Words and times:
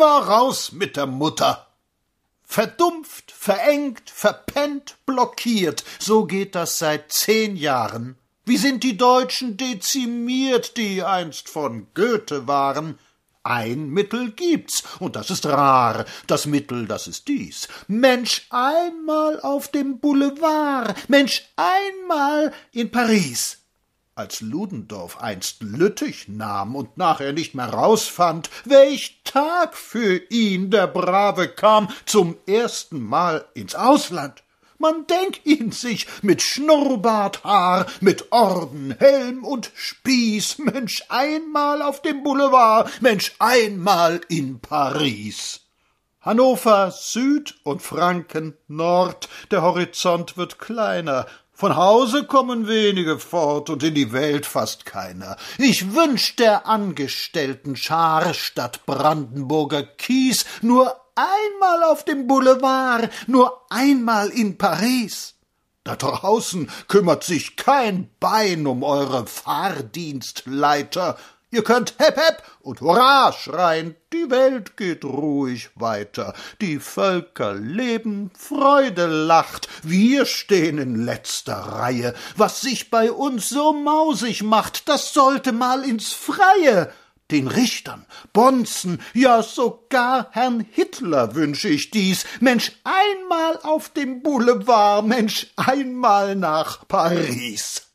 immer 0.00 0.20
raus 0.20 0.72
mit 0.72 0.96
der 0.96 1.04
Mutter. 1.04 1.66
Verdumpft, 2.42 3.30
verengt, 3.30 4.08
verpennt, 4.08 4.96
blockiert, 5.04 5.84
so 5.98 6.24
geht 6.24 6.54
das 6.54 6.78
seit 6.78 7.12
zehn 7.12 7.54
Jahren. 7.54 8.16
Wie 8.46 8.56
sind 8.56 8.82
die 8.82 8.96
Deutschen 8.96 9.58
dezimiert, 9.58 10.78
die 10.78 11.02
einst 11.02 11.50
von 11.50 11.88
Goethe 11.92 12.48
waren? 12.48 12.98
Ein 13.42 13.90
Mittel 13.90 14.32
gibt's, 14.32 14.84
und 15.00 15.16
das 15.16 15.28
ist 15.28 15.44
rar. 15.44 16.06
Das 16.26 16.46
Mittel, 16.46 16.86
das 16.86 17.06
ist 17.06 17.28
dies. 17.28 17.68
Mensch 17.86 18.46
einmal 18.48 19.38
auf 19.42 19.68
dem 19.68 19.98
Boulevard, 19.98 21.10
Mensch 21.10 21.42
einmal 21.56 22.54
in 22.72 22.90
Paris. 22.90 23.59
Als 24.20 24.42
Ludendorff 24.42 25.16
einst 25.22 25.62
Lüttich 25.62 26.28
nahm 26.28 26.76
und 26.76 26.98
nachher 26.98 27.32
nicht 27.32 27.54
mehr 27.54 27.70
rausfand, 27.70 28.50
welch 28.66 29.22
Tag 29.24 29.74
für 29.74 30.20
ihn 30.28 30.70
der 30.70 30.88
Brave 30.88 31.48
kam 31.48 31.88
zum 32.04 32.36
ersten 32.46 33.00
Mal 33.00 33.46
ins 33.54 33.74
Ausland. 33.74 34.42
Man 34.76 35.06
denk 35.06 35.46
ihn 35.46 35.72
sich 35.72 36.06
mit 36.20 36.42
Schnurrbarthaar, 36.42 37.86
mit 38.02 38.30
Orden, 38.30 38.94
Helm 38.98 39.42
und 39.42 39.72
Spieß, 39.74 40.58
Mensch 40.58 41.02
einmal 41.08 41.80
auf 41.80 42.02
dem 42.02 42.22
Boulevard, 42.22 42.90
Mensch 43.00 43.32
einmal 43.38 44.20
in 44.28 44.60
Paris. 44.60 45.60
Hannover 46.20 46.90
Süd 46.90 47.58
und 47.64 47.80
Franken 47.80 48.54
Nord, 48.68 49.30
der 49.50 49.62
Horizont 49.62 50.36
wird 50.36 50.58
kleiner, 50.58 51.24
von 51.60 51.76
Hause 51.76 52.24
kommen 52.24 52.68
wenige 52.68 53.18
fort 53.18 53.68
und 53.68 53.82
in 53.82 53.94
die 53.94 54.14
Welt 54.14 54.46
fast 54.46 54.86
keiner. 54.86 55.36
Ich 55.58 55.94
wünsch 55.94 56.34
der 56.36 56.66
Angestellten 56.66 57.76
Schar 57.76 58.32
statt 58.32 58.86
Brandenburger 58.86 59.82
Kies 59.82 60.46
nur 60.62 60.96
einmal 61.14 61.84
auf 61.84 62.06
dem 62.06 62.26
Boulevard, 62.26 63.10
nur 63.26 63.60
einmal 63.68 64.30
in 64.30 64.56
Paris. 64.56 65.34
Da 65.84 65.96
draußen 65.96 66.70
kümmert 66.88 67.24
sich 67.24 67.56
kein 67.56 68.08
Bein 68.20 68.66
um 68.66 68.82
eure 68.82 69.26
Fahrdienstleiter. 69.26 71.18
Ihr 71.52 71.64
könnt 71.64 71.94
Hep 71.98 72.16
Hep 72.16 72.42
und 72.60 72.80
Hurra 72.80 73.32
schreien, 73.32 73.96
die 74.12 74.30
Welt 74.30 74.76
geht 74.76 75.04
ruhig 75.04 75.70
weiter, 75.74 76.32
die 76.60 76.78
Völker 76.78 77.54
leben, 77.54 78.30
Freude 78.38 79.06
lacht, 79.06 79.68
wir 79.82 80.26
stehen 80.26 80.78
in 80.78 81.04
letzter 81.04 81.54
Reihe. 81.54 82.14
Was 82.36 82.60
sich 82.60 82.88
bei 82.88 83.10
uns 83.10 83.48
so 83.48 83.72
mausig 83.72 84.44
macht, 84.44 84.88
das 84.88 85.12
sollte 85.12 85.50
mal 85.50 85.84
ins 85.84 86.12
Freie 86.12 86.92
den 87.32 87.48
Richtern, 87.48 88.06
Bonzen, 88.32 89.00
ja 89.14 89.42
sogar 89.42 90.28
Herrn 90.32 90.66
Hitler 90.70 91.34
wünsch 91.34 91.64
ich 91.64 91.90
dies. 91.90 92.26
Mensch, 92.40 92.72
einmal 92.84 93.58
auf 93.62 93.88
dem 93.88 94.22
Boulevard, 94.22 95.06
Mensch, 95.06 95.48
einmal 95.56 96.36
nach 96.36 96.86
Paris. 96.86 97.89